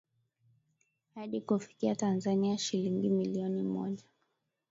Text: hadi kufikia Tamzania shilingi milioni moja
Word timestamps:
hadi 1.15 1.41
kufikia 1.41 1.95
Tamzania 1.95 2.57
shilingi 2.57 3.09
milioni 3.09 3.63
moja 3.63 4.05